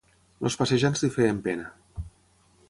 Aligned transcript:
Els 0.47 0.55
passejants 0.61 1.05
li 1.05 1.11
feien 1.17 1.43
pena 1.49 1.69